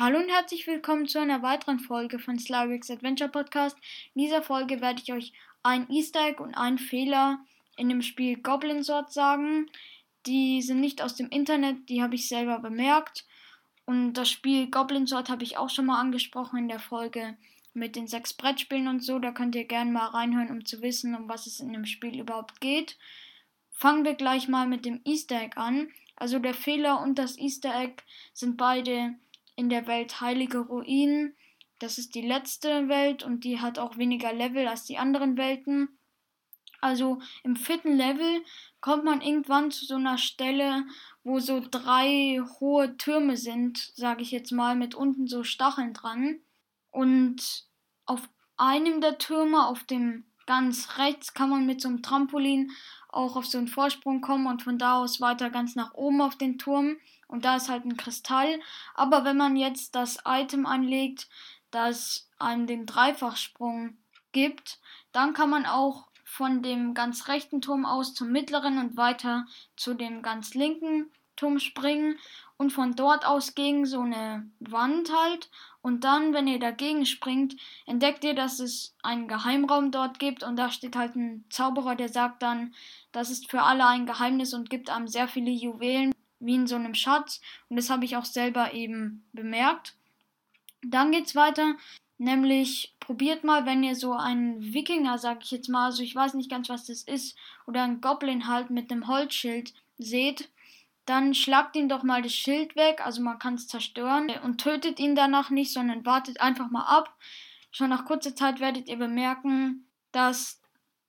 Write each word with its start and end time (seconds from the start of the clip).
Hallo 0.00 0.20
und 0.20 0.28
herzlich 0.28 0.64
willkommen 0.68 1.08
zu 1.08 1.20
einer 1.20 1.42
weiteren 1.42 1.80
Folge 1.80 2.20
von 2.20 2.38
Slarix 2.38 2.88
Adventure 2.88 3.28
Podcast. 3.28 3.76
In 4.14 4.22
dieser 4.22 4.42
Folge 4.42 4.80
werde 4.80 5.02
ich 5.02 5.12
euch 5.12 5.32
ein 5.64 5.90
Easter 5.90 6.24
Egg 6.24 6.40
und 6.40 6.54
einen 6.54 6.78
Fehler 6.78 7.40
in 7.76 7.88
dem 7.88 8.02
Spiel 8.02 8.36
Goblin 8.36 8.84
Sword 8.84 9.12
sagen. 9.12 9.68
Die 10.24 10.62
sind 10.62 10.78
nicht 10.78 11.02
aus 11.02 11.16
dem 11.16 11.28
Internet, 11.30 11.88
die 11.88 12.00
habe 12.00 12.14
ich 12.14 12.28
selber 12.28 12.60
bemerkt. 12.60 13.26
Und 13.86 14.12
das 14.12 14.30
Spiel 14.30 14.70
Goblin 14.70 15.08
Sword 15.08 15.30
habe 15.30 15.42
ich 15.42 15.56
auch 15.56 15.68
schon 15.68 15.86
mal 15.86 16.00
angesprochen 16.00 16.60
in 16.60 16.68
der 16.68 16.78
Folge 16.78 17.36
mit 17.74 17.96
den 17.96 18.06
sechs 18.06 18.32
Brettspielen 18.32 18.86
und 18.86 19.02
so. 19.02 19.18
Da 19.18 19.32
könnt 19.32 19.56
ihr 19.56 19.64
gerne 19.64 19.90
mal 19.90 20.06
reinhören, 20.06 20.52
um 20.52 20.64
zu 20.64 20.80
wissen, 20.80 21.16
um 21.16 21.28
was 21.28 21.48
es 21.48 21.58
in 21.58 21.72
dem 21.72 21.86
Spiel 21.86 22.20
überhaupt 22.20 22.60
geht. 22.60 22.96
Fangen 23.72 24.04
wir 24.04 24.14
gleich 24.14 24.46
mal 24.46 24.68
mit 24.68 24.84
dem 24.84 25.00
Easter 25.04 25.42
Egg 25.42 25.56
an. 25.56 25.88
Also 26.14 26.38
der 26.38 26.54
Fehler 26.54 27.02
und 27.02 27.18
das 27.18 27.36
Easter 27.36 27.74
Egg 27.74 28.04
sind 28.32 28.56
beide 28.56 29.16
in 29.58 29.68
der 29.68 29.88
Welt 29.88 30.20
Heilige 30.20 30.58
Ruinen. 30.58 31.34
Das 31.80 31.98
ist 31.98 32.14
die 32.14 32.22
letzte 32.22 32.88
Welt 32.88 33.24
und 33.24 33.42
die 33.42 33.60
hat 33.60 33.80
auch 33.80 33.98
weniger 33.98 34.32
Level 34.32 34.68
als 34.68 34.84
die 34.84 34.98
anderen 34.98 35.36
Welten. 35.36 35.88
Also 36.80 37.18
im 37.42 37.56
vierten 37.56 37.96
Level 37.96 38.44
kommt 38.80 39.04
man 39.04 39.20
irgendwann 39.20 39.72
zu 39.72 39.84
so 39.84 39.96
einer 39.96 40.16
Stelle, 40.16 40.84
wo 41.24 41.40
so 41.40 41.60
drei 41.68 42.40
hohe 42.60 42.96
Türme 42.98 43.36
sind, 43.36 43.78
sage 43.96 44.22
ich 44.22 44.30
jetzt 44.30 44.52
mal, 44.52 44.76
mit 44.76 44.94
unten 44.94 45.26
so 45.26 45.42
Stacheln 45.42 45.92
dran. 45.92 46.38
Und 46.92 47.64
auf 48.06 48.28
einem 48.56 49.00
der 49.00 49.18
Türme, 49.18 49.66
auf 49.66 49.82
dem 49.82 50.24
ganz 50.46 50.98
rechts, 50.98 51.34
kann 51.34 51.50
man 51.50 51.66
mit 51.66 51.80
so 51.80 51.88
einem 51.88 52.02
Trampolin 52.02 52.70
auch 53.18 53.36
auf 53.36 53.46
so 53.46 53.58
einen 53.58 53.68
Vorsprung 53.68 54.20
kommen 54.20 54.46
und 54.46 54.62
von 54.62 54.78
da 54.78 54.98
aus 54.98 55.20
weiter 55.20 55.50
ganz 55.50 55.74
nach 55.74 55.92
oben 55.94 56.22
auf 56.22 56.36
den 56.36 56.58
Turm 56.58 56.96
und 57.26 57.44
da 57.44 57.56
ist 57.56 57.68
halt 57.68 57.84
ein 57.84 57.96
Kristall. 57.96 58.60
Aber 58.94 59.24
wenn 59.24 59.36
man 59.36 59.56
jetzt 59.56 59.94
das 59.94 60.18
Item 60.24 60.66
anlegt, 60.66 61.28
das 61.70 62.30
einem 62.38 62.66
den 62.66 62.86
Dreifachsprung 62.86 63.98
gibt, 64.32 64.80
dann 65.12 65.34
kann 65.34 65.50
man 65.50 65.66
auch 65.66 66.08
von 66.24 66.62
dem 66.62 66.94
ganz 66.94 67.26
rechten 67.28 67.60
Turm 67.60 67.84
aus 67.84 68.14
zum 68.14 68.30
mittleren 68.30 68.78
und 68.78 68.96
weiter 68.96 69.46
zu 69.76 69.94
dem 69.94 70.22
ganz 70.22 70.54
linken 70.54 71.10
Turm 71.38 71.58
springen 71.58 72.18
und 72.58 72.72
von 72.72 72.94
dort 72.94 73.24
aus 73.24 73.54
gegen 73.54 73.86
so 73.86 74.00
eine 74.00 74.50
Wand 74.60 75.10
halt. 75.14 75.48
Und 75.80 76.04
dann, 76.04 76.34
wenn 76.34 76.48
ihr 76.48 76.58
dagegen 76.58 77.06
springt, 77.06 77.56
entdeckt 77.86 78.24
ihr, 78.24 78.34
dass 78.34 78.58
es 78.58 78.94
einen 79.02 79.28
Geheimraum 79.28 79.90
dort 79.90 80.18
gibt 80.18 80.42
und 80.42 80.56
da 80.56 80.70
steht 80.70 80.96
halt 80.96 81.14
ein 81.16 81.44
Zauberer, 81.48 81.94
der 81.94 82.08
sagt 82.08 82.42
dann, 82.42 82.74
das 83.12 83.30
ist 83.30 83.50
für 83.50 83.62
alle 83.62 83.86
ein 83.86 84.04
Geheimnis 84.04 84.52
und 84.52 84.68
gibt 84.68 84.90
einem 84.90 85.08
sehr 85.08 85.28
viele 85.28 85.50
Juwelen 85.50 86.12
wie 86.40 86.56
in 86.56 86.66
so 86.66 86.76
einem 86.76 86.94
Schatz. 86.94 87.40
Und 87.68 87.76
das 87.76 87.90
habe 87.90 88.04
ich 88.04 88.16
auch 88.16 88.24
selber 88.24 88.74
eben 88.74 89.24
bemerkt. 89.32 89.94
Dann 90.82 91.12
geht's 91.12 91.34
weiter. 91.34 91.74
Nämlich 92.20 92.94
probiert 92.98 93.44
mal, 93.44 93.64
wenn 93.64 93.84
ihr 93.84 93.94
so 93.94 94.12
einen 94.12 94.74
Wikinger, 94.74 95.18
sag 95.18 95.44
ich 95.44 95.52
jetzt 95.52 95.68
mal, 95.68 95.86
also 95.86 96.02
ich 96.02 96.16
weiß 96.16 96.34
nicht 96.34 96.50
ganz, 96.50 96.68
was 96.68 96.86
das 96.86 97.02
ist, 97.02 97.36
oder 97.66 97.84
einen 97.84 98.00
Goblin 98.00 98.48
halt 98.48 98.70
mit 98.70 98.90
einem 98.90 99.06
Holzschild 99.06 99.72
seht, 99.98 100.48
dann 101.08 101.32
schlagt 101.34 101.74
ihm 101.74 101.88
doch 101.88 102.02
mal 102.02 102.20
das 102.20 102.34
Schild 102.34 102.76
weg, 102.76 103.00
also 103.04 103.22
man 103.22 103.38
kann 103.38 103.54
es 103.54 103.66
zerstören 103.66 104.30
und 104.42 104.58
tötet 104.60 105.00
ihn 105.00 105.14
danach 105.14 105.48
nicht, 105.48 105.72
sondern 105.72 106.04
wartet 106.04 106.40
einfach 106.40 106.70
mal 106.70 106.84
ab. 106.84 107.16
Schon 107.70 107.90
nach 107.90 108.04
kurzer 108.04 108.36
Zeit 108.36 108.60
werdet 108.60 108.88
ihr 108.88 108.98
bemerken, 108.98 109.86
dass 110.12 110.60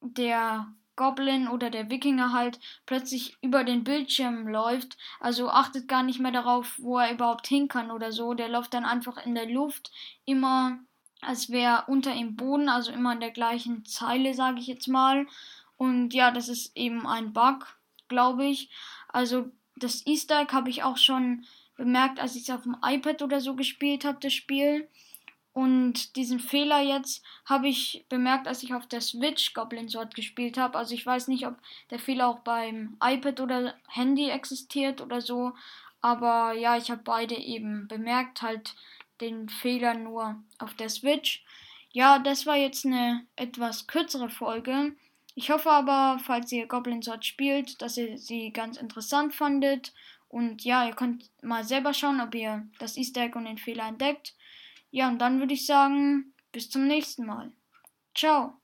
der 0.00 0.66
Goblin 0.96 1.48
oder 1.48 1.68
der 1.68 1.90
Wikinger 1.90 2.32
halt 2.32 2.58
plötzlich 2.86 3.36
über 3.42 3.64
den 3.64 3.84
Bildschirm 3.84 4.48
läuft. 4.48 4.96
Also 5.20 5.50
achtet 5.50 5.88
gar 5.88 6.02
nicht 6.02 6.20
mehr 6.20 6.32
darauf, 6.32 6.78
wo 6.78 6.98
er 6.98 7.12
überhaupt 7.12 7.46
hin 7.46 7.68
kann 7.68 7.90
oder 7.90 8.12
so. 8.12 8.34
Der 8.34 8.48
läuft 8.48 8.74
dann 8.74 8.84
einfach 8.84 9.24
in 9.24 9.34
der 9.34 9.48
Luft, 9.48 9.90
immer 10.24 10.78
als 11.20 11.50
wäre 11.50 11.84
unter 11.86 12.14
ihm 12.14 12.34
Boden, 12.36 12.68
also 12.68 12.92
immer 12.92 13.12
in 13.12 13.20
der 13.20 13.30
gleichen 13.30 13.84
Zeile, 13.84 14.34
sage 14.34 14.58
ich 14.58 14.66
jetzt 14.66 14.88
mal. 14.88 15.26
Und 15.76 16.14
ja, 16.14 16.30
das 16.30 16.48
ist 16.48 16.76
eben 16.76 17.06
ein 17.06 17.32
Bug, 17.32 17.78
glaube 18.08 18.44
ich. 18.44 18.70
Also 19.08 19.50
das 19.76 20.06
Easter 20.06 20.40
Egg 20.40 20.52
habe 20.52 20.70
ich 20.70 20.82
auch 20.82 20.96
schon 20.96 21.44
bemerkt, 21.76 22.20
als 22.20 22.36
ich 22.36 22.42
es 22.42 22.50
auf 22.50 22.62
dem 22.62 22.76
iPad 22.84 23.22
oder 23.22 23.40
so 23.40 23.54
gespielt 23.54 24.04
habe, 24.04 24.18
das 24.20 24.32
Spiel. 24.32 24.88
Und 25.52 26.16
diesen 26.16 26.40
Fehler 26.40 26.80
jetzt 26.80 27.22
habe 27.44 27.68
ich 27.68 28.06
bemerkt, 28.08 28.48
als 28.48 28.62
ich 28.62 28.72
auf 28.72 28.86
der 28.86 29.02
Switch 29.02 29.52
Goblin 29.52 29.88
Sword 29.88 30.14
gespielt 30.14 30.56
habe. 30.56 30.78
Also 30.78 30.94
ich 30.94 31.04
weiß 31.04 31.28
nicht, 31.28 31.46
ob 31.46 31.56
der 31.90 31.98
Fehler 31.98 32.28
auch 32.28 32.38
beim 32.38 32.96
iPad 33.02 33.40
oder 33.40 33.74
Handy 33.88 34.30
existiert 34.30 35.02
oder 35.02 35.20
so. 35.20 35.52
Aber 36.00 36.54
ja, 36.54 36.76
ich 36.76 36.90
habe 36.90 37.02
beide 37.04 37.34
eben 37.36 37.86
bemerkt, 37.86 38.40
halt 38.40 38.74
den 39.20 39.48
Fehler 39.48 39.94
nur 39.94 40.42
auf 40.58 40.74
der 40.74 40.88
Switch. 40.88 41.44
Ja, 41.90 42.18
das 42.18 42.46
war 42.46 42.56
jetzt 42.56 42.86
eine 42.86 43.26
etwas 43.36 43.86
kürzere 43.86 44.30
Folge. 44.30 44.96
Ich 45.34 45.50
hoffe 45.50 45.70
aber, 45.70 46.18
falls 46.18 46.52
ihr 46.52 46.66
Goblin 46.66 47.02
Sword 47.02 47.24
spielt, 47.24 47.80
dass 47.80 47.96
ihr 47.96 48.18
sie 48.18 48.52
ganz 48.52 48.76
interessant 48.76 49.34
fandet. 49.34 49.94
Und 50.28 50.64
ja, 50.64 50.86
ihr 50.86 50.94
könnt 50.94 51.30
mal 51.42 51.64
selber 51.64 51.94
schauen, 51.94 52.20
ob 52.20 52.34
ihr 52.34 52.66
das 52.78 52.96
Easter 52.96 53.22
Egg 53.22 53.36
und 53.36 53.44
den 53.44 53.58
Fehler 53.58 53.86
entdeckt. 53.86 54.34
Ja, 54.90 55.08
und 55.08 55.18
dann 55.18 55.38
würde 55.38 55.54
ich 55.54 55.66
sagen, 55.66 56.34
bis 56.52 56.70
zum 56.70 56.86
nächsten 56.86 57.26
Mal. 57.26 57.52
Ciao. 58.14 58.61